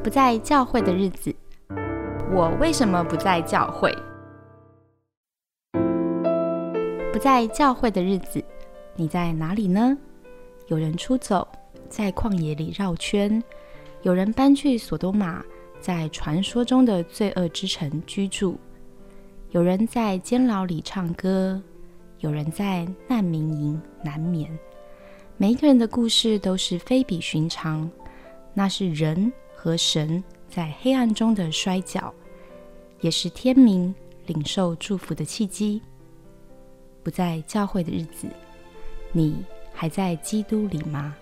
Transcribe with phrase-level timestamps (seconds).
[0.00, 1.34] 不在教会的日子，
[2.32, 3.92] 我为什么不在教会？
[7.12, 8.42] 不在教会的日子，
[8.94, 9.98] 你在哪里呢？
[10.68, 11.46] 有人出走，
[11.88, 13.42] 在旷野里绕圈；
[14.02, 15.44] 有人搬去索多玛，
[15.80, 18.56] 在传说中的罪恶之城居住；
[19.50, 21.60] 有人在监牢里唱歌；
[22.20, 24.48] 有人在难民营难眠。
[25.36, 27.90] 每一个人的故事都是非比寻常，
[28.54, 29.30] 那是人。
[29.60, 32.14] 和神在黑暗中的摔跤，
[33.00, 33.92] 也是天明
[34.26, 35.82] 领受祝福的契机。
[37.02, 38.28] 不在教会的日子，
[39.10, 39.44] 你
[39.74, 41.12] 还在基督里吗？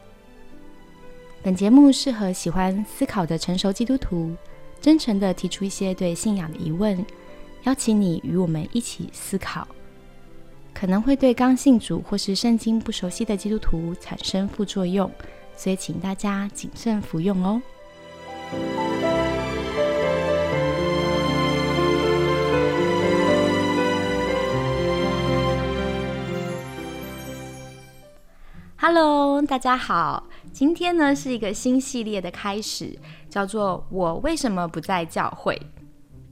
[1.42, 4.36] 本节目适合喜欢思考的成熟基督徒，
[4.82, 7.02] 真诚的提出一些对信仰的疑问，
[7.62, 9.66] 邀请你与我们一起思考。
[10.74, 15.10] 可能会对刚信主或是圣经不熟悉的基督徒产生副作用，
[15.56, 17.62] 所以请大家谨慎服用哦。
[28.78, 32.96] Hello，大家好，今天呢是一个新系列的开始，
[33.28, 35.60] 叫做“我为什么不在教会”。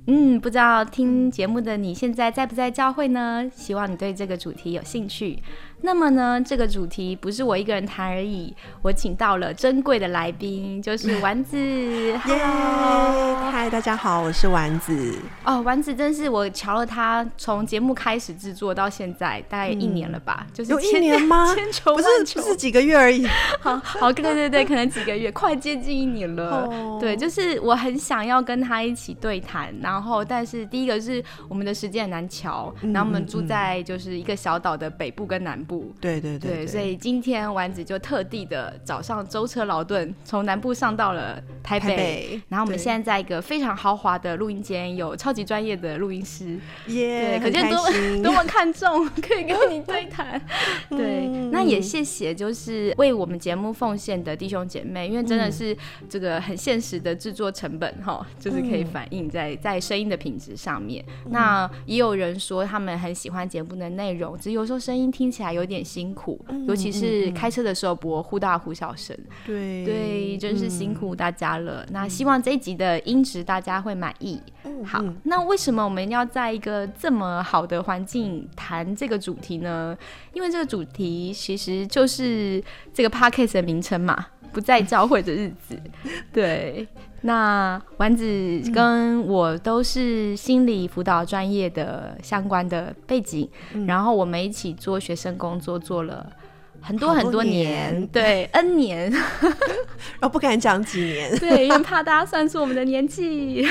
[0.07, 3.51] 嗯，不知道听节目的你现在在不在教会呢？
[3.53, 5.43] 希望你对这个主题有兴趣。
[5.85, 11.59] 那么呢，这个主题不是我一个人谈而已，我请到了珍贵的来宾，就是丸子。
[11.61, 12.19] 耶，
[13.53, 15.15] 嗨，大家好，我是丸子。
[15.45, 20.47] 哦，丸子真是我瞧了他从节目开始制作到现在，大概一年了吧？
[20.55, 21.55] 就是有一年吗？
[21.85, 23.27] 不是，不是几个月而已。
[23.61, 26.67] 好好，对对对，可能几个月，快接近一年了。
[26.99, 35.74] 对，就是我很想要跟他一起对谈，然后但是第一个是我们的时间很难瞧，然后我们住在就是一个小岛的北部跟南部。
[36.01, 47.79] 对对对，所以今天丸子就特地的早上舟车劳顿，从南部上到了台北，然后我们现在在一个非常豪华的录音间，有超级专业的录音师，耶，可见多
[48.23, 50.41] 多么看重， 可以跟你对谈。
[50.89, 55.77] 对，那也谢谢就是为我们节目奉献的弟兄姐妹，因为真的是
[56.09, 61.05] 这个很现实的制作成本哈，就是可以反映在在声音的品质上面。
[61.31, 65.64] 那也有人说他们很喜欢节目的内容，只有时候声音听起来有。
[65.65, 66.39] 有点辛苦，
[66.69, 69.17] 尤其是开车的时候播忽大忽小声，
[69.47, 71.85] 对对，真是辛苦大家了。
[71.91, 74.39] 那希望这一集的音质大家会满意。
[74.85, 79.97] 好，那为什么我们要在一个这么好的环境谈这个主题呢？
[80.35, 85.81] 因为这个主题其实就是这个 podcast 的名称嘛，不在教会的日子。
[86.33, 86.87] 对。
[87.27, 93.49] 那丸子跟我都是心理辅导专业的相关的背景，
[93.87, 96.31] 然后我们一起做学生工作做了。
[96.85, 99.11] 很多很多年， 对， N 年，
[100.21, 103.67] 哦不敢讲几年，对，因为怕大家算出我们的年纪。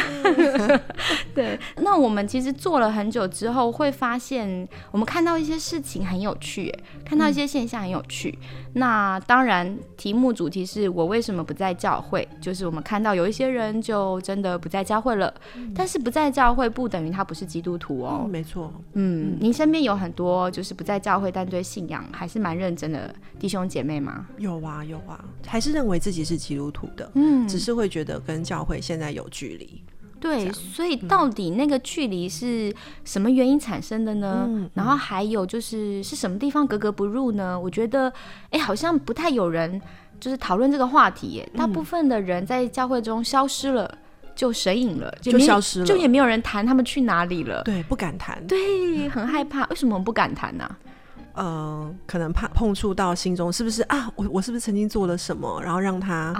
[1.35, 6.73] 对，那我们其实做了很久之后，会发现我们看到一些事情很有趣，
[7.06, 8.38] 看到一些现象很有趣。
[8.73, 15.31] 那当然，题目主题是我为什么不在教会，就是我们看到有一些人就真的不在教会了，
[15.75, 18.28] 但是不在教会不等于他不是基督徒哦。
[18.28, 23.03] 没错，嗯，您身边有很多就是不在教会，但对信仰还是蛮认真的。
[23.40, 24.28] 弟兄姐妹吗？
[24.38, 29.81] 有啊有啊，还是认为自己是基督徒的，嗯，只是会觉得跟教会现在有距离。
[30.19, 34.47] 对，所以到底那个距离是什么原因产生的呢？
[34.74, 37.59] 然后还有就是是什么地方格格不入呢？
[37.59, 38.12] 我觉得，
[38.50, 39.81] 哎，好像不太有人
[40.22, 41.46] 就是讨论这个话题。
[41.58, 43.97] 大部分的人在教会中消失了，
[44.34, 47.62] 就神隐了，就消失了，就也没有人谈他们去哪里了。
[47.64, 48.41] 对，不敢谈。
[48.47, 49.66] 对，很害怕。
[49.66, 50.74] 为什么我们不敢谈呢？
[51.33, 54.11] 呃，可能怕碰触到心中，是不是啊？
[54.16, 56.33] 我我是不是曾经做了什么，然后让他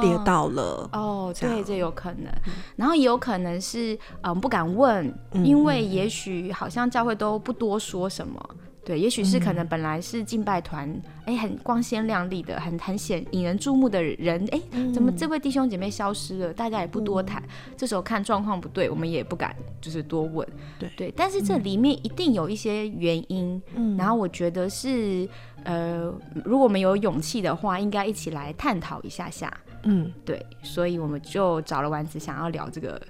[0.00, 0.88] 跌倒了？
[0.92, 2.32] 哦，对，这有可能。
[2.76, 8.40] 然后也有可能是，嗯，不敢问，因为也许好像教会都不多说什么。
[8.86, 10.88] 对，也许是可能本来是敬拜团，
[11.24, 14.60] 哎，很光鲜亮丽的，很很显引人注目的人，哎，
[14.94, 16.52] 怎么这位弟兄姐妹消失了？
[16.52, 17.42] 大家也不多谈。
[17.76, 20.46] 这时候看状况不对，我们也不敢就是多问。
[20.78, 23.60] 对对，但是这里面一定有一些原因。
[23.74, 25.28] 嗯，然后我觉得是，
[25.64, 29.52] 呃，如果我们有勇气的话，应该一起来探讨一下下。
[29.82, 33.02] 嗯，对，所以我们就找了丸子，想要聊这个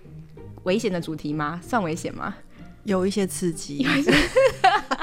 [0.63, 1.61] 危险的主题吗？
[1.63, 2.35] 算危险吗？
[2.85, 3.85] 有一些刺激，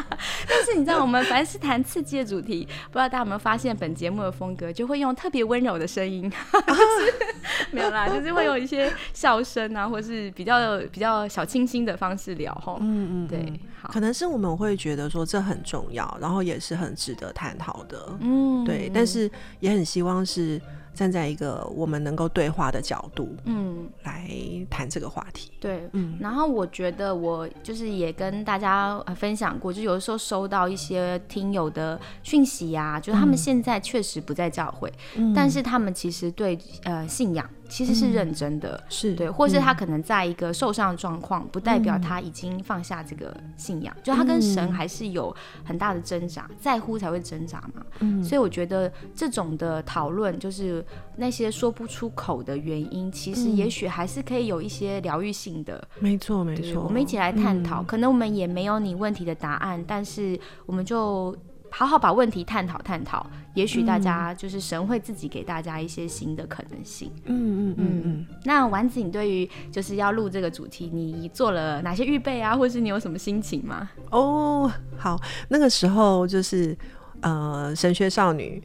[0.49, 6.31] 但是你知道，我们凡是谈刺激的主题，不知道大家有没有发现，本节目的风格就会用特别温柔的声音，
[7.71, 12.77] 没有啦，就是会有一些笑声啊，或是比较比较小清新的方式聊吼。
[12.81, 13.59] 嗯嗯，对，
[13.91, 18.17] 可能是我们会觉得说这很重要，然后也是很值得探讨的。
[18.19, 19.29] 嗯，对，但是
[19.59, 20.61] 也很希望是。
[20.93, 24.29] 站在一个我们能够对话的角度，嗯，来
[24.69, 25.51] 谈这个话题。
[25.59, 26.17] 对，嗯。
[26.19, 34.91] 然后我觉得我就是也跟大家分享过，就有的时候收到一些听友的讯息呀，就是他们现在确实不在教会，
[35.35, 37.49] 但是他们其实对呃信仰。
[37.73, 47.83] 其实是认真的，是对，或是他可能在一个受伤的状况，不代表他已经放下这个信仰，就他跟神还是有很大的挣扎，在乎才会挣扎嘛。
[48.01, 50.85] 嗯，所以我觉得这种的讨论，就是
[51.15, 55.83] 那些说不出口的原因，其实也许还是可以有一些疗愈性的。
[55.97, 57.81] 没错，没错，我们一起来探讨。
[57.81, 61.35] 可能我们也没有你问题的答案，但是我们就。
[61.75, 63.25] 好好把问题探讨探讨，
[63.55, 67.11] 也许大家就是神会自己给大家一些新的可能性。
[67.25, 68.25] 嗯嗯嗯嗯。
[68.43, 72.55] 那丸子，你对于就是要录这个主题，你做了哪些预备啊？
[72.55, 73.89] 或是你有什么心情吗？
[74.11, 76.77] 哦，好，那个时候就是
[77.21, 78.61] 呃，神学少女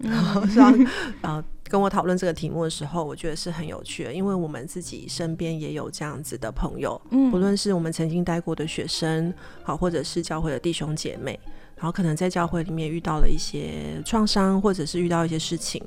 [0.50, 0.70] 说
[1.22, 9.32] 呃跟我讨论这个题目的时候，我觉得是很有趣的，因为我们自己身边也有这样子的朋友，嗯，不论是我们曾经待过的学生，
[9.62, 11.40] 好，或者是教会的弟兄姐妹。
[11.78, 15.80] 然后可能在教会里面遇到了一些创伤，或者是遇到一些事情，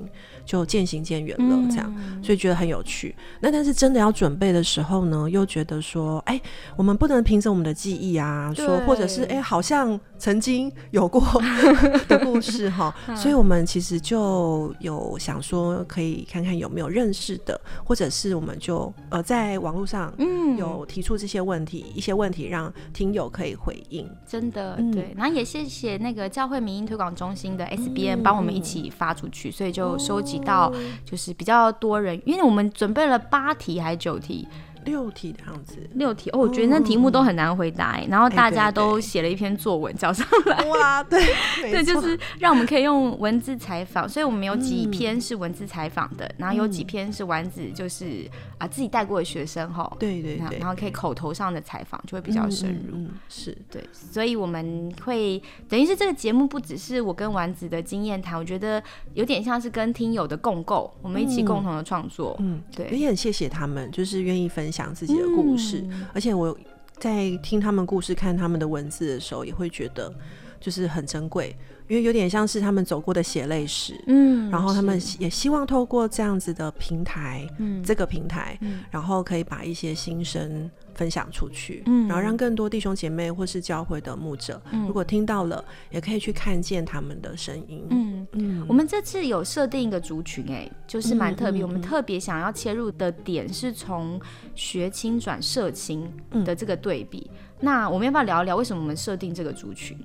[0.44, 3.14] 就渐行渐远了，这样，所以觉得很有趣。
[3.40, 6.40] 那但是真的要准备的时候呢，又觉得说，哎，
[6.76, 11.22] 我们不能凭着我们的记忆啊，说或者是哎，好像曾经有过
[12.08, 20.42] 的故事哈， 所以我们其实就有想说，可以看看有没有认识的，或者是我们就呃在网络上嗯。
[20.58, 24.06] 有提出这些问题，一些问题让听友可以回应。
[24.26, 25.96] 真的对，然后也谢谢。
[25.96, 30.72] 那个教会民营推广中心的 SBN 帮我们一起发出去，所以就收集到
[31.04, 34.46] 就是比较多人，因为我们准备了八题还是九题。
[34.84, 41.22] 六题的样子，六题哦，我觉得那题目都很难回答，然后大家都写了一篇作文交上来，哇，对，
[41.70, 53.56] 对，就是让我们可以用文字采访，所以我们有几篇是文字采访的，然后有几篇是丸子就是啊自己带过的学生哈，对对对，然后可以口头上的采访就会比较深入，是。
[53.70, 58.82] 对，所以我们会等于是这个节目不只是我跟丸子的经验谈，我觉得
[59.14, 64.71] 有点像是跟听友的共构，我们一起共同的创作，嗯，对，也很谢谢他们，就是愿意分。
[64.72, 65.84] 讲自己的故事，
[66.14, 66.56] 而且我
[66.98, 70.12] 在听他们故事、看他们的文字的时候，也会觉得
[70.62, 71.54] 就是很珍贵，
[71.88, 74.02] 因为有点像是他们走过的血泪史。
[74.06, 78.58] 嗯，然后他们也希望透过这样子的平台，嗯，这个平台，
[78.90, 80.70] 然后可以把一些心声。
[80.94, 87.86] 分享出去，嗯，然后让更多弟兄姐妹或是教会的牧者，如果听到了，也可以去看见他们的声音。
[87.88, 91.64] 嗯嗯，我们这次有设定一个族群，哎，就是蛮特别。
[91.64, 94.20] 我们特别想要切入的点是从
[94.54, 96.06] 学青转社青
[96.44, 97.30] 的这个对比。
[97.60, 99.98] 那我们要不要聊一聊为什么我们设定这个族群？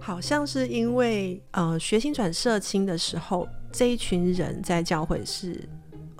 [0.00, 5.68] 好像是因为呃，学青转社青的时候，这一群人在教会是。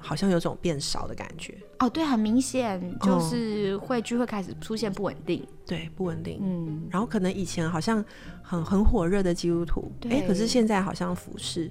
[0.02, 1.54] 好像有种变少的感觉。
[1.78, 8.02] 哦，对，很明显就是会聚会开始出现不稳定，对，不稳定，嗯，然后可能以前好像
[8.40, 11.70] 很很火热的基督徒，哎，可是现在好像服饰，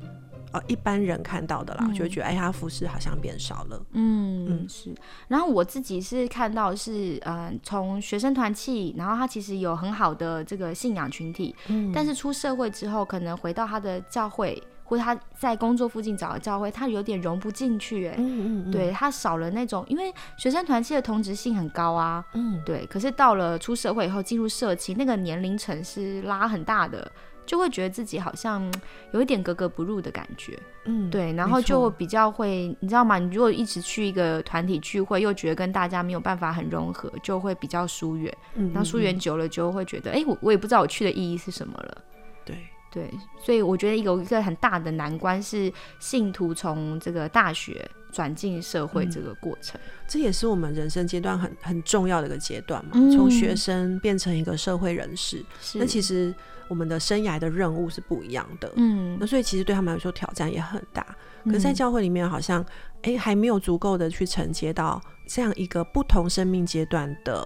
[0.51, 4.69] 呃，一般人看到的啦，就会觉得哎，他服饰好像变少了，嗯嗯。
[4.69, 4.94] 是，
[5.28, 14.62] 然后我自己是看到是，嗯，从学生团契，然后他其实有很好的这个信仰群体，嗯，但是出社会之后，可能回到他的教会。
[14.90, 27.12] 或者他在工作附近找的教会，他有点融不进去，哎，嗯嗯对他少了那种，因为学生团契的同质性很高啊，嗯，对，可是到了出社会以后进入社企，那个年龄层是拉很大的，
[27.50, 28.72] 就会觉得自己好像
[29.12, 33.18] 有一点格格不入的感觉，嗯，对，然后就比较会，你知道吗？
[33.18, 41.98] 你如果一直去一个团体聚会，又觉得跟大家没有办法很融合，就会比较疏远，然后疏远久了就会觉得，哎，我我也不知道我去的意义是什么了，
[42.46, 42.56] 对。
[42.92, 43.08] 对，
[43.40, 52.94] 所以我觉得有一个很大的难关是信徒从这个大学转进社会这个过程，这也是我们人生阶段很很重要的一个阶段嘛。
[53.16, 56.34] 从学生变成一个社会人士，那其实
[56.69, 58.71] 我们的生涯的任务是不一样的。
[58.78, 61.06] 嗯，那所以其实对他们来说挑战也很大。
[61.45, 62.66] 可是在教会里面，好像
[63.02, 67.45] 哎还没有足够的去承接到这样一个不同生命阶段的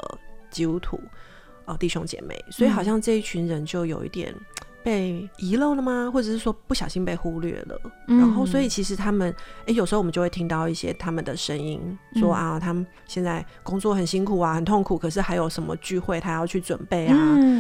[0.51, 0.99] 基督徒
[1.65, 4.35] 哦弟兄姐妹，所以好像这一群人就有一点。
[4.83, 6.09] 被遗漏了吗？
[6.11, 7.79] 或者是说不小心被忽略了？
[8.07, 9.33] 然后，所以其实他们，
[9.65, 17.17] 哎，有时候我们就会听到一些他们的声音，说啊，他们现在工作很辛苦啊，很痛苦，可是还有什么聚会他要去准备啊？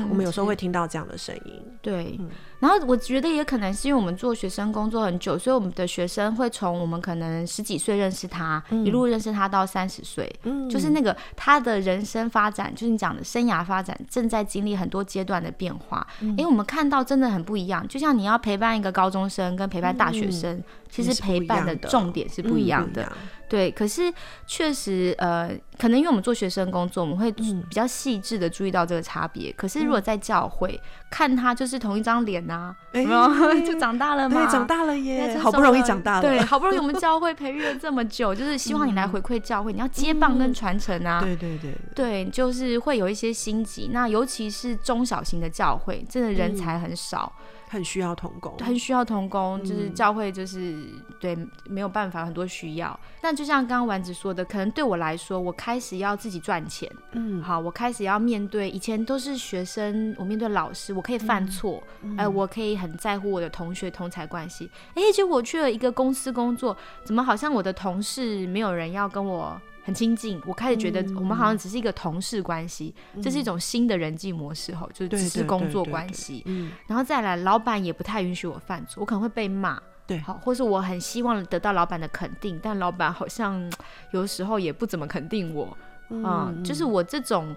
[0.09, 1.63] 我们有时候会听到这样的声音。
[1.81, 2.19] 对。
[2.63, 10.27] 然后我觉得也可能是因为我们做学生工作很久，所以我们的学生会从我们可能十几岁认识他，一路认识他到三十岁，
[10.67, 16.07] 就是那个他的人生发展，就是你讲的生涯发展正在经历很多阶段的变化。
[16.19, 17.03] 因为我们看到。
[17.03, 17.85] 真的很不一样。
[17.85, 20.63] 就像你要陪伴一个高中生跟陪伴大学生，
[20.93, 23.11] 其实陪伴的重点是不一样的。
[23.49, 24.11] 对，可是
[24.47, 29.51] 确实，呃，可能因为我们做学生工作，我们会比较细致的注意到这个差别。
[29.51, 30.79] 可是如果在教会
[31.11, 32.75] 看他，就是同一张脸呐，
[33.63, 43.91] 就长大了嘛，长大了耶，好不容易长大了，对， 好不容易我们教会培育了这么久，就是希望你来回馈教会，你要接棒跟传承啊，对对对，对，就是会有一些心急。
[43.93, 47.31] 那尤其是中小型的教会，真的人才很少。
[47.73, 50.85] 很需要童工，很需要童工，就是教会就是
[51.19, 51.35] 对
[51.67, 52.97] 没有办法，很多需要。
[53.19, 61.81] 但就像刚刚丸子说的，可能对我来说，我开始要自己赚钱，嗯，好，我开始要面对以前都是学生，我面对老师，我可以犯错，
[62.15, 64.69] 哎，我可以很在乎我的同学同才关系。
[64.93, 69.59] 哎，结果我去了一个公司工作，怎么好像我的同事没有人要跟我。
[69.83, 76.41] 很亲近，我开始觉得我们好像只是一个同事关系，这是一种新的人际模式吼，就是只是工作关系。
[76.45, 79.81] 嗯，然后再来，老板也不太允许我犯错，我可能会被骂。
[80.07, 83.71] 对，好，或是我很希望得到老板的肯定，但老板好像
[84.11, 85.77] 有时候也不怎么肯定我。
[86.09, 87.55] 嗯，就是我这种。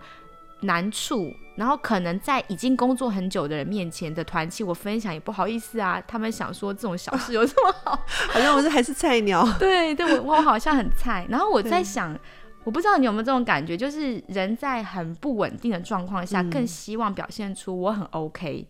[0.61, 6.03] 难处，然后可能在已经工作很久的人面前的团契，我分享也不好意思啊。
[6.09, 7.91] 他们想说这种小事有这么好？
[8.33, 9.47] 好像我是还是菜鸟。
[9.59, 11.27] 对对，我我好像很菜。
[11.29, 12.19] 然后我在想，
[12.65, 18.67] 我不知道你有没有这种感觉，就是人在很不稳定的状况下，更希望表现出我很 OK。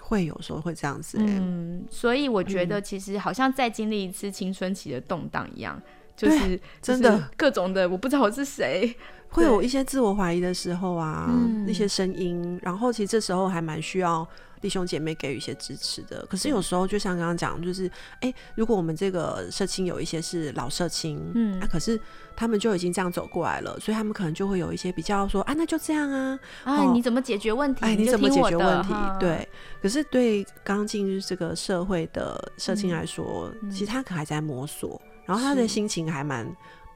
[0.00, 1.16] 会有时候会这样子。
[1.18, 5.80] 嗯，所以我觉得其实好像在经历一次青春期的动荡一样，
[6.14, 8.94] 就是真的各种的，我不知道我是谁。
[9.32, 11.28] 会有一些自我怀疑的时候啊，
[11.66, 14.28] 那些声音，然后其实这时候还蛮需要
[14.60, 16.24] 弟兄姐妹给予一些支持的。
[16.28, 21.98] 可是有时候就像刚刚讲，就是哎，如果我们这个社青有一些是老社青，嗯，那可是
[22.36, 27.80] 他们就已经这样走过来了，所以他们可能就会有一些比较说啊，那就这样啊，哎，你怎么解决问题？
[27.86, 28.94] 哎，你怎么解决问题？
[29.18, 29.48] 对。
[29.80, 36.46] 可是对刚进入这个社会的社青来说，其实他可还在摸索，然后他的心情还蛮。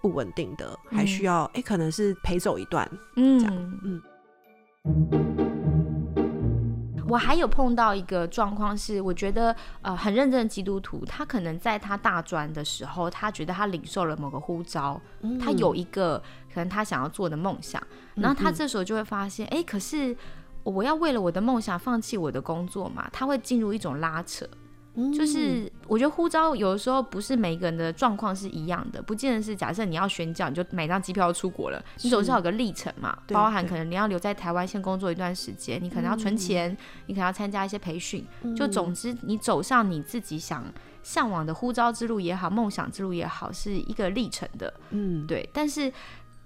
[0.07, 4.01] 不稳定的，还需要哎，可能是陪走一段，嗯，这样，嗯。
[7.09, 15.01] 我还有碰到一个状况是，我觉得呃很认真的基督徒，他可能在他大专的时候，他觉得他领受了某个呼召，
[15.41, 16.23] 他有一个
[16.55, 17.83] 可能他想要做的梦想，
[18.15, 20.17] 然后他这时候就会发现，哎，可是
[20.63, 23.09] 我要为了我的梦想放弃我的工作嘛？
[23.13, 24.47] 他会进入一种拉扯。
[25.12, 36.76] 就是我觉得呼召有的时候不是每个人的状况是一样的，不见得是假设你要宣教，你就买张机票出国了，你总是有个历程嘛，包含可能你要留在台湾先工作一段时间，你可能要存钱，
[37.07, 38.26] 你可能要参加一些培训，
[38.57, 40.65] 就总之你走上你自己想
[41.03, 45.93] 向往的呼召之路也好，梦想之路也好，是一个历程的，嗯，对，但是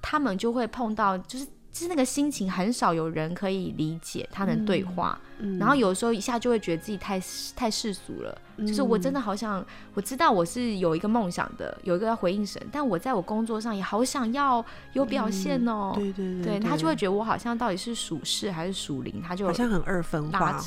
[0.02, 1.46] 他们就会碰到就是。
[1.72, 5.18] 就是那个心情，很少有人可以理解他能对话，
[5.58, 7.20] 然后有时候一下就会觉得自己太
[7.54, 8.36] 太世俗了。
[8.58, 14.62] 就是我真的好想，我知道我是有一个梦想的，有一个要回应神，但我在我工作上也好想要
[14.92, 15.92] 有表现哦。
[15.94, 20.60] 对对对，他就会觉得我好像到底是属事还是属灵，他就好像很二分化。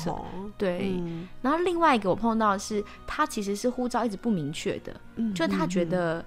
[0.58, 1.00] 对，
[1.42, 4.98] 然后另外一个我碰到的是，他其实是护照一直不明确的，
[5.34, 6.24] 就他觉得。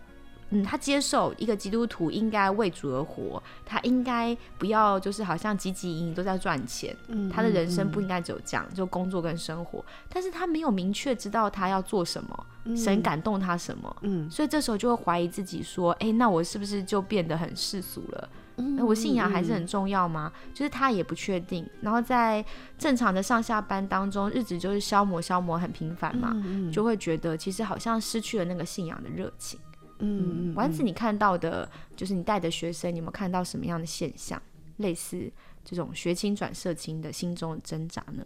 [0.49, 6.95] 嗯，他接受一个基督徒应该为主而活，他应该不要就是好像汲汲营营都在赚钱，
[7.33, 9.83] 他的人生不应该只有这样，就工作跟生活。
[10.09, 18.29] 但是他没有明确知道他要做什么，神感动他什么，嗯，所以这时候就会怀疑自己说，哎，那我是不是就变得很世俗了？
[18.55, 20.31] 那我信仰还是很重要吗？
[20.51, 21.63] 就是他也不确定。
[21.81, 22.43] 然后在
[22.75, 26.35] 正常的上下班当中，日子就是消磨消磨很频繁嘛，
[26.71, 29.59] 就会觉得其实好像失去了那个信仰的热情。
[29.99, 34.41] 嗯，丸子，你看到的，就是你带的学生，你有没有看到什么样的现象，
[34.77, 35.31] 类似
[35.63, 38.23] 这种学青转社青的心中的挣扎呢？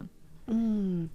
[0.48, 1.10] 嗯，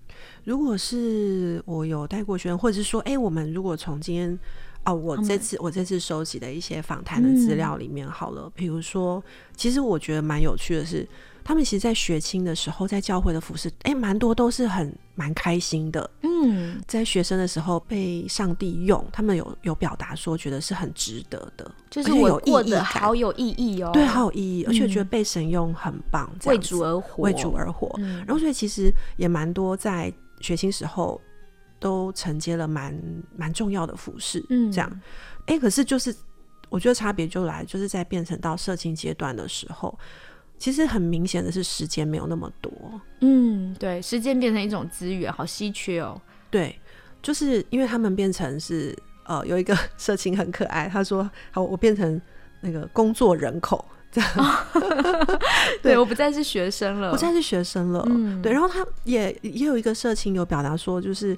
[0.45, 4.39] 如果是我有带过学生，或者是说，哎，我们如果从今天，
[4.85, 9.23] 哦，我这次我这次收集的一些访谈的资料里面，好了，比如说，
[9.57, 11.07] 其实我觉得蛮有趣的是。
[11.47, 16.11] 他们其实，在学青的时候，在教会的服饰，哎，蛮多都是很蛮开心的。
[16.23, 27.95] 嗯，在学生的时候被上帝用，他们有有表达说，觉得是很值得的，就是我过得好有意义哦，对，好有意义，而且觉得被神用很棒，为主而活，为主而活。
[28.01, 31.21] 然后，所以其实也蛮多在学青时候
[31.79, 32.93] 都承接了蛮
[33.37, 35.01] 蛮重要的服饰，嗯，这样。
[35.47, 36.13] 哎，可是就是
[36.71, 39.97] 我觉得差别就来，就是在变成到社青阶段的时候。
[40.59, 42.73] 其实很明显的是，时间没有那么多。
[43.21, 46.21] 嗯，对，时间变成一种资源，好稀缺哦。
[46.51, 46.79] 对，
[47.23, 52.21] 就是因为他们变成是呃，有一个社情很可爱，他说：“好，我变成
[52.61, 54.31] 那个工作人口。”这样。
[55.83, 58.03] 对我不再是学生了，不再是学生了。
[58.09, 61.37] 嗯对，然后他也也有一个社情有表达说，就是，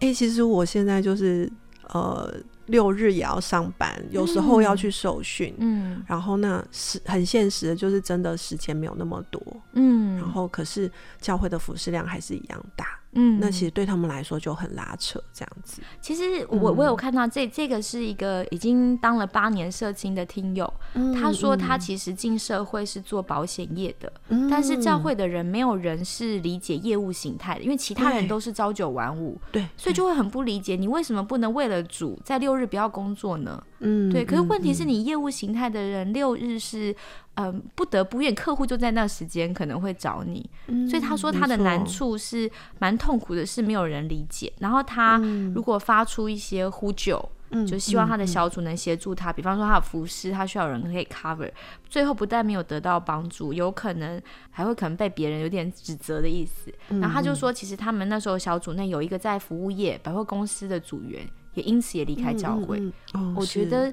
[0.00, 1.50] 哎、其实我现在就是
[1.88, 2.32] 呃
[2.66, 6.02] 六日也要上班，有时候要去受训，嗯。
[6.06, 9.40] 然后那是很现实的，就是真的时间没有那么多，
[9.72, 10.90] 嗯，然后可是
[11.20, 15.82] 教会的服饰量还是一样大，嗯，那其实对他们来说就很拉扯，这样子。
[16.00, 16.86] 其实我我嗯。
[16.86, 20.72] 有看到这这个是一个已经当了八年社青的听友，
[21.20, 25.02] 他说他其实进社会是做保险业的，嗯但是教。
[25.02, 33.60] 会的人没有人是理解业务形态的，因为其他人都是朝九晚五，对，所以就会很不理解你为什么不能为了主在六日不要工作呢？
[33.82, 36.94] 嗯对，可是问题嗯是你业务形态的人六日是
[37.34, 44.52] 嗯、不得不，因为客户就在那时间可能会找你，嗯所以他说他的难处是蛮痛苦的，是没有人理解。
[44.58, 45.16] 然后他
[45.54, 51.50] 如果发出一些呼救，嗯就希望他的嗯小组能协助他，比方说他的服饰，他需要有人可以 cover，
[51.88, 54.20] 最后不但没有得到帮助，有可能
[54.50, 56.70] 还会可能被别人有点指责的意思。
[56.90, 62.78] 嗯然后他就说，其实他们那时候小组内有一个在服务业百货公司的组员，也因此也离开教会。
[62.78, 63.92] 嗯嗯哦我觉得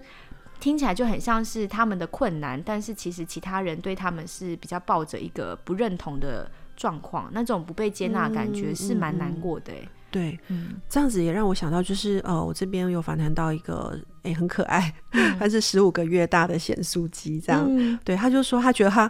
[0.59, 9.89] 听起来就很像是他们的困难，但是其实其他人对他们是比较抱着一个不认同的状况，那种不被接纳的感觉嗯是蛮难过的、欸。
[10.11, 10.75] 对，嗯。
[10.89, 14.93] 这样子也让我想到，就是呃，我这边有访谈到一个，诶、很可爱，
[15.39, 17.97] 他是十五个月大的显素鸡，这样，嗯。
[18.03, 19.09] 对，他就说他觉得他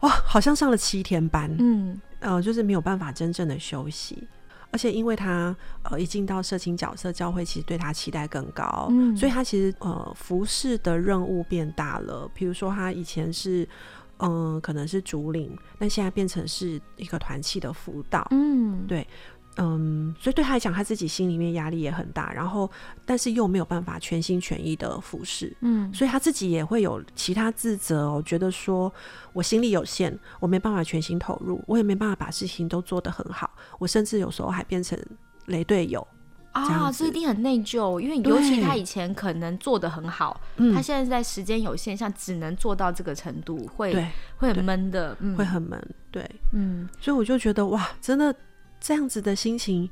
[0.00, 2.00] 哇，好像上了七天班，嗯。
[2.20, 4.28] 呃，就是没有办法真正的休息，
[4.74, 13.68] 而且因为他呃一进到社情角色，教会其实对他期待更高，嗯所以他其实呃服饰的任务变大了，比如说他以前是。
[14.18, 19.04] 嗯，可能是主领，但现在变成是一个团契的辅导，嗯，对
[19.56, 22.70] 嗯，所以对他来讲，他自己心里面压力也很大，然后
[23.06, 25.92] 但是又没有办法全心全意的服侍，嗯。
[25.94, 28.92] 所以他自己也会有其他自责哦，觉得说
[29.32, 34.98] 我心力有限，我没办法全心投入，我也没办法把事情都做得很好，我甚至有时候还变成
[35.46, 36.04] 雷队友，
[36.52, 46.88] 这啊，这一定很内疚，因为尤其他以前可能做的很好，嗯他现在在时间有限像只能做到这个程度，会对，会很闷的，嗯，会很闷，对，嗯。
[47.00, 48.34] 所以我就觉得哇，真的
[48.84, 49.88] 这样子的心情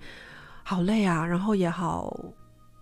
[0.63, 2.15] 好累啊，然后也好，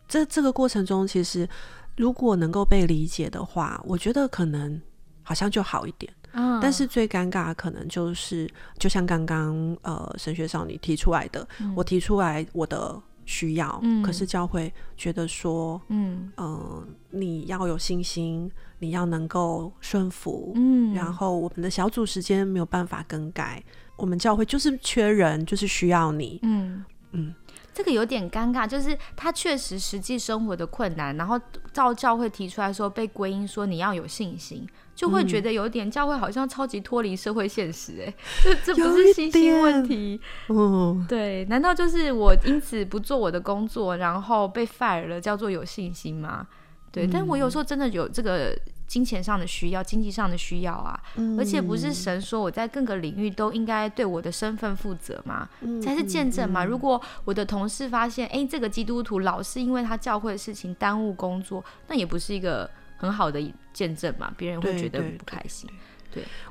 [0.09, 1.49] 这这个过程中，其实
[1.97, 4.83] 如果能够被理解的话，我觉得可能
[5.23, 6.13] 好像就好一点。
[6.33, 11.47] 嗯，但是最尴尬的可能就是，就像刚刚呃神学少女提出来的，
[11.77, 14.03] 我提出来我的需要，嗯。
[14.03, 16.33] 可是教会觉得说，嗯。
[16.39, 23.63] 嗯、你要有信心，你要能够顺服，嗯，然后我们的小组时间没有办法更改，
[24.01, 26.41] 我们教会就是缺人，就是需要你。
[26.43, 27.35] 嗯嗯，
[27.75, 31.39] 这个有点尴尬，就是他确实实际生活的困难，然后
[31.73, 41.45] 照教会提出来说被归因说你要有信心，就会嗯觉得有点教会好像超级脱离社会现实、 哎，这这不是信心问题，嗯，对？
[41.47, 46.47] 难道就是我因此不做我的工作，然后被 fire 了，叫做有信心吗？
[46.93, 48.57] 对，但我有嗯时候真的有这个
[48.91, 51.01] 金钱上的需要、经济上的需要啊，
[51.39, 55.49] 而且不嗯是神说我在各个领域都应该对我的身份负责吗？
[55.61, 56.65] 嗯才是见证嘛。
[56.65, 63.41] 嗯如果我的同事发现，哎、这个基督徒老是因为他教会的事情耽误工作，那也不是一个很好的
[63.73, 65.71] 见证嘛，别人会觉得不开心。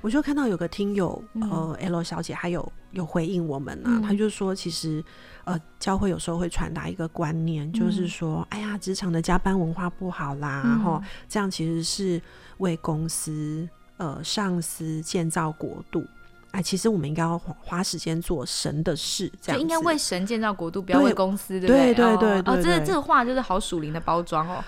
[0.02, 1.50] 我就看到有个听友，嗯。
[1.50, 4.02] 呃，L 小姐还有有回应我们啊，嗯。
[4.02, 5.04] 她就说，其实
[5.44, 10.70] 呃，教会有时候会传达一个观念，就是说，哎呀，职场的加班文化不好啦，嗯。
[10.70, 12.22] 然后这样其实是
[12.58, 13.68] 为公司
[13.98, 16.06] 呃上司建造国度。
[16.52, 21.94] 哎，其实我们应该要花花时间做神的事，这样应该为神建造国度，不要为公司，对不对？
[21.94, 22.18] 对？
[22.18, 22.78] 对对哦，哦这对。
[22.80, 24.64] 对这个话就是好属灵的包装哦。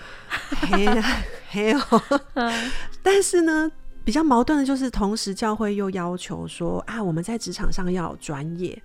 [0.70, 0.86] 嘿
[1.50, 2.02] 嘿哦，
[3.02, 3.68] 但是呢，
[4.04, 8.82] 比较矛盾的就是，同时教会又要求说啊，我们在职场上要有专业，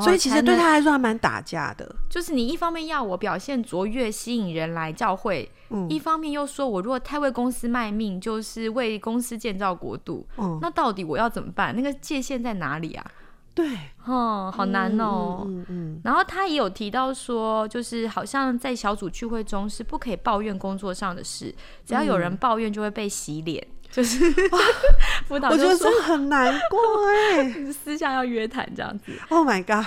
[0.00, 1.94] 所以其实对他来说还蛮打架的。
[2.10, 11.74] 就是你一方面要我表现卓越，吸引人来教会，嗯一方面又说我如果太为公司卖命，就是为公司建造国度，嗯，那到底我要怎么办？
[11.74, 13.10] 那个界限在哪里啊？
[13.54, 13.66] 对，
[14.04, 15.44] 哦，好难哦。
[15.46, 21.54] 嗯嗯然后他也有提到说，就是好像在小组聚会中是不可以抱怨工作上的事，
[21.86, 24.30] 只要有人嗯抱怨就会被洗脸，就是
[25.26, 27.52] 辅导我觉得很难过哎。
[27.72, 29.86] 私下要约谈这样子，Oh my god，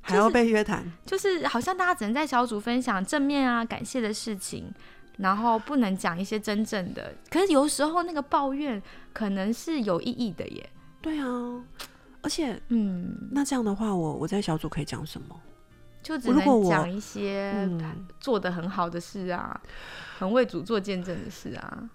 [0.00, 4.72] 还要被约谈，就是好像大家只能在小组分享正面啊、感谢的事情，
[5.18, 7.14] 然后不能讲一些真正的。
[7.30, 8.82] 可是有时候那个抱怨
[9.12, 10.70] 可能是有意义的耶。
[11.00, 11.26] 对啊。
[12.22, 15.40] 而且嗯，那这样的话，我我在小组可以讲什么？
[16.02, 19.58] 就只能讲一些嗯做的很好的事啊，
[20.18, 21.88] 很为主做见证的事啊。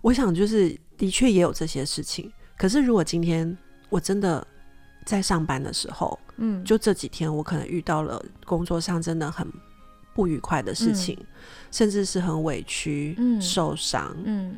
[0.00, 2.32] 我想就是的确也有这些事情。
[2.56, 3.56] 可是如果今天
[3.88, 4.46] 我真的
[5.04, 9.46] 在上班的时候，嗯，就这几天我可能遇到了工作上真的很
[10.14, 11.16] 不愉快的事情，
[11.70, 13.40] 甚至是很委屈、嗯。
[13.40, 14.56] 受伤，嗯。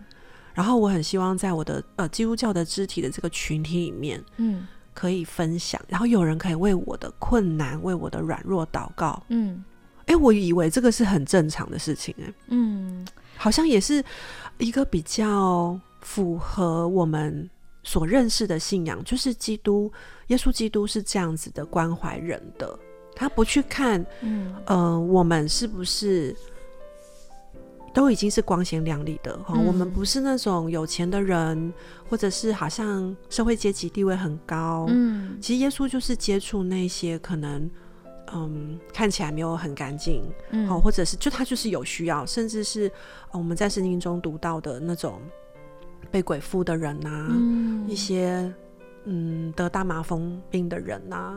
[0.55, 4.67] 然后我很希望在我的呃基督教的肢体的这个群体里面嗯。
[4.93, 9.23] 可以分享，然后有人可以为我的困难、为我的软弱祷告。
[9.29, 9.63] 嗯。
[10.07, 13.07] 哎，我以为这个是很正常的事情，哎，嗯。
[13.37, 14.05] 好像也是
[14.61, 17.49] 一个比较符合我们
[17.83, 19.91] 所认识的信仰，就是基督
[20.29, 22.79] 耶稣基督是这样子的关怀人的，
[23.17, 26.37] 他不去看嗯呃，我们是不是
[27.93, 31.73] 都已经是光鲜亮丽的哈、嗯我们不是那种有钱的人，
[32.09, 34.87] 或者是好像社会阶级地位很高。
[34.89, 37.69] 嗯其实耶稣就是接触那些可能
[38.35, 40.67] 嗯看起来没有很干净，嗯。
[40.67, 42.91] 好、或者是就他就是有需要，甚至是、
[43.33, 45.21] 呃我们在圣经中读到的那种
[46.11, 47.89] 被鬼附的人呐、嗯。
[47.89, 48.53] 一些
[49.05, 51.37] 嗯得大麻风病的人呐、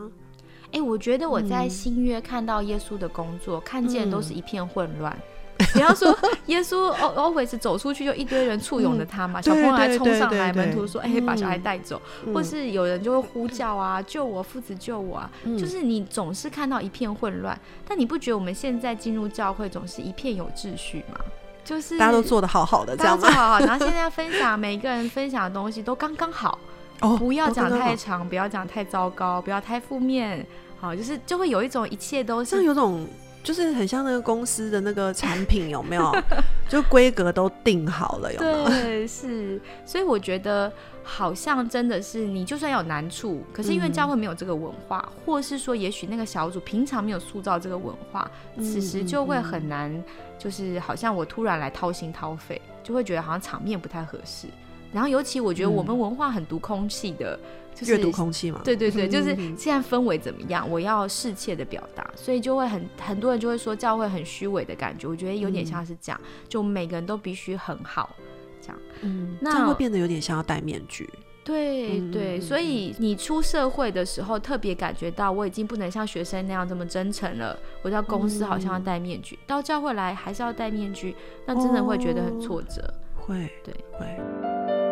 [0.72, 1.70] 哎、我觉得我在嗯。
[1.70, 4.24] 新约看到耶稣的工作，看见都嗯。
[4.24, 5.18] 是一片混乱。
[5.74, 6.16] 比方说，
[6.48, 12.02] 耶稣 al- always 走出去，就一堆人簇拥着他嘛，小朋友还冲上来，门徒说：“哎、把小孩嗯带走。
[12.26, 15.30] 嗯或是有人就会呼叫啊，救我，父子救我啊！
[15.44, 21.20] 嗯就是你总是看到一片混乱，但你不觉得我们现在进入教会总是一片有秩序吗？
[21.64, 26.58] 就是大家都做的好好的，这样做好好， 然后现在分享每个人分享的东西都刚刚好，
[27.00, 30.46] 哦不要讲太长，不要讲太糟糕，不要太负面，
[30.80, 33.08] 好，就是就会有一种一切都是有种
[33.44, 36.12] 就是很像那个公司的那个产品有没有？
[36.70, 38.66] 就规格都定好了，有没有？
[38.66, 40.72] 对，是，所以我觉得
[41.04, 50.04] 好像真的是你就算有难处，可是因为嗯教会没有这个文化，或是说也许那个小组平常没有塑造这个文化，此时就会很难，
[50.40, 54.48] 就是好像我突然来掏心掏肺，就会觉得好像场面不太合适。
[54.92, 57.38] 然后尤其我觉得我们嗯文化很读空气的，
[57.74, 58.62] 就是阅读空气嘛。
[58.64, 68.16] 对对对，就是嗯现在氛围怎么样，我要适切的表达，所以就会很很多人就会说教会很虚伪的感觉，我觉得有点像是这样，就每个人都必须很好，
[68.62, 68.78] 这样。
[69.02, 71.10] 嗯，那这样会变得有点像要戴面具。
[71.46, 77.60] 对对，所以你出社会的时候，特别感觉到我已经不能像学生那样这么真诚了。
[77.82, 81.14] 我到公司好像要戴面具，到教会来还是要戴面具，
[81.46, 82.94] 那真的会觉得很挫折。
[83.16, 84.83] 会，对，会。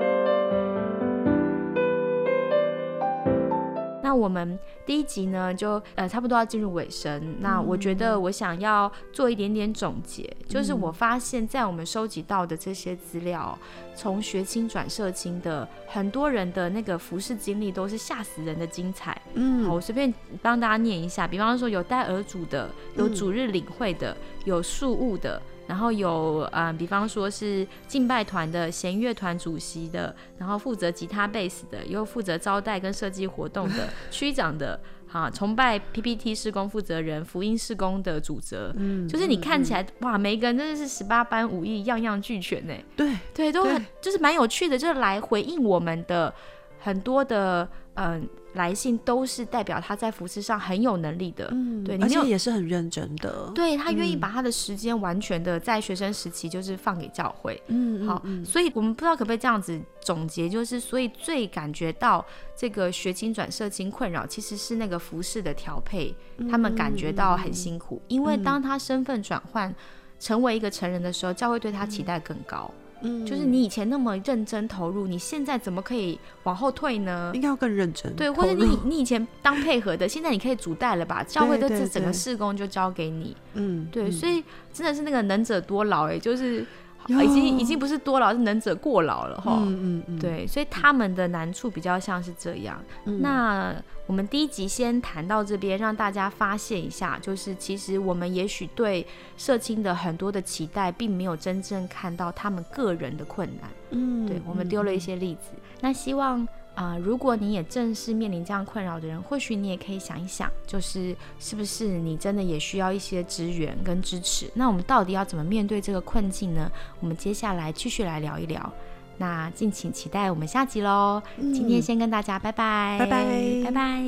[4.11, 7.37] 那我们第一集呢，就呃差不多要进入尾声。
[7.39, 13.57] 那我觉得我想要做一点点总结，就是我发现，在我们收集到的这些资料，
[13.95, 19.17] 从学青转社青的很多人的那个服饰经历，都是吓死人的精彩。
[19.35, 25.41] 嗯好，我随便帮大家念一下，比方说有带儿主的，有嗯主日领会的，有事务的，
[25.71, 38.73] 然后有呃，比方说是敬拜团的、弦乐团主席的，然后负责吉他、贝斯的，又负责招待跟设计活动的区长的，哈， 崇拜 PPT 施工负责人、福音施工的主责。
[38.75, 42.73] 嗯就是你看起来哇，每一个人真的是十八般武艺，样样俱全呢。
[42.97, 46.33] 对，对，都很就是蛮有趣的，就是来回应我们的
[46.81, 51.49] 很多的嗯、来信，都是代表他在服饰上很有能力的。
[51.51, 53.51] 嗯而对而且也是很认真的。
[53.53, 57.61] 对他愿意嗯把他的时间完全的在学生时期就是放给教会。
[57.67, 66.15] 嗯，嗯好，嗯所以我们不知道可不可以这样子总结，就是所以最感觉到这个学青转社青困扰，其实是那个服饰的调配，
[66.49, 69.73] 他们感觉到很辛苦，因为当他身份转换
[70.17, 72.71] 成为一个成人的时候，教会对他期待更高。
[73.01, 77.31] 嗯就是你以前那么认真投入，你现在怎么可以往后退呢？
[77.33, 81.23] 应该要更认真，对，或者你你以前当配合的，现在你可以主带了吧？
[81.23, 83.35] 教会的这整个对事工就交给你。
[83.53, 86.65] 嗯，对，嗯所以真的是那个能者多劳哎、就是
[87.07, 89.57] 已经已经不是多劳，是能者过劳了哈。
[89.61, 92.79] 嗯嗯嗯，对，所以他们的难处比较像是这样。
[93.05, 93.75] 嗯那
[94.11, 103.71] 我们第一集先谈到这边，让大家发现一下，就是其实我们也许对社青的很多的期待，并没有真正看到他们个人的困难。
[103.91, 105.51] 嗯，对我们丢了一些例子。
[105.79, 106.41] 那希望
[106.75, 114.51] 啊、呃如果你也正是面临这样困扰的人，或许你也可以想一想，就是是不是你真的也需要一些支援跟支持？
[114.53, 116.69] 那我们到底要怎么面对这个困境呢？
[116.99, 118.73] 我们接下来继续来聊一聊。
[119.21, 121.21] 那敬请期待我们下集喽！
[121.37, 123.23] 嗯今天先跟大家拜拜，拜拜
[123.65, 124.03] 拜拜。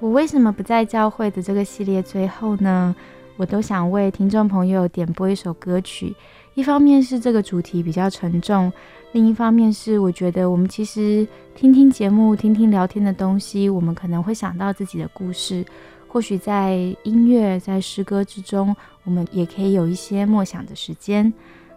[0.00, 2.96] 我为什么不在教会的这个系列最后呢？
[3.36, 6.16] 我都想为听众朋友点播一首歌曲。
[6.54, 8.72] 一方面是这个主题比较沉重，
[9.12, 15.64] 另一方面是我觉得我们其实听听节目、听听聊天的东西，我们可能会想到自己的故事，
[16.12, 21.32] 或许在音乐、在诗歌之中，我们也可以有一些默想的时间。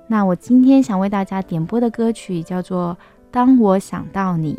[0.08, 2.98] 那我今天想为大家点播的歌曲叫做
[3.30, 4.56] 《当我想到你》，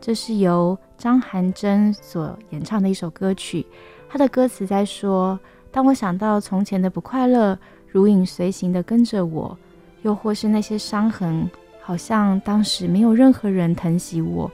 [0.00, 3.66] 这是由张涵真所演唱的一首歌曲。
[4.08, 5.38] 他的歌词在说
[5.70, 9.54] ：“当我想到从前的不快乐，如影随形的跟着我，
[10.00, 11.46] 又或是那些伤痕，
[11.82, 14.50] 好像当时没有任何人疼惜我，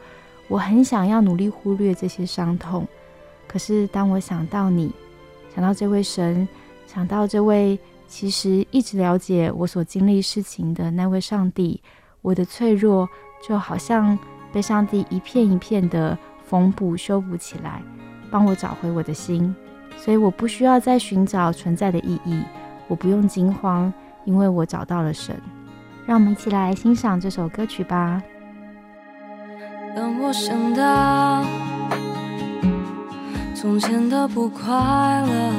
[0.49, 2.85] 我很想要努力忽略这些伤痛。
[3.55, 4.93] 可是当我想到你，
[5.55, 6.49] 想到这位神，
[6.89, 11.81] 想到这位……”其实一直了解我所经历事情的那位上帝，
[12.21, 13.09] 我的脆弱
[13.43, 14.17] 就好像
[14.53, 17.83] 被上帝一片一片的缝补修补起来，
[18.31, 19.55] 帮我找回我的心。
[19.97, 22.43] 所以我不需要再寻找存在的意义，
[22.89, 23.93] 我不用惊慌，
[24.25, 25.35] 因为我找到了神。
[26.07, 28.23] 让我们一起来欣赏这首歌曲吧。
[29.97, 31.43] 当我想到
[33.55, 35.53] 从前的不快乐。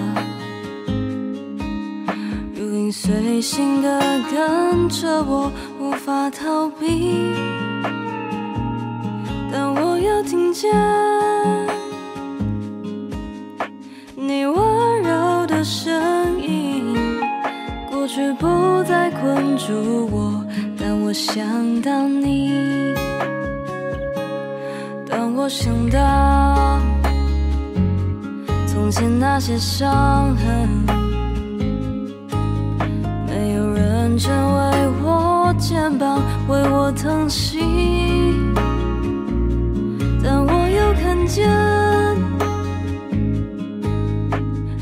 [2.54, 7.34] 如影随形的跟着我，无法逃避。
[9.52, 10.70] 但我又听见
[14.16, 16.96] 你温柔的声音，
[17.90, 20.46] 过去不再困住我。
[20.78, 22.94] 当我想到你，
[25.10, 26.00] 当我想到
[28.86, 30.70] 从前那些伤痕。
[33.26, 37.62] 没有人成为我肩膀，为我疼惜。
[40.24, 41.50] 但我又看见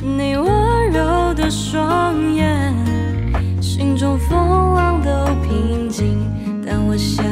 [0.01, 2.75] 你温柔的双眼，
[3.61, 5.09] 心中风浪都
[5.47, 6.29] 平静。
[6.65, 7.23] 但我想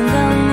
[0.00, 0.49] 有